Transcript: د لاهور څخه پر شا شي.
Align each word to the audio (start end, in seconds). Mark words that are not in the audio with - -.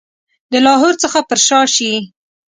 د 0.51 0.53
لاهور 0.65 0.93
څخه 1.03 1.19
پر 1.29 1.39
شا 1.47 1.59
شي. 1.75 1.91